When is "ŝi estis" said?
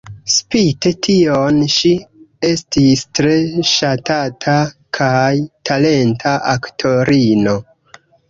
1.73-3.03